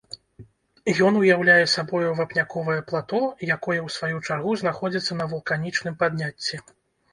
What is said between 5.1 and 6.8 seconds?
на вулканічным падняцці.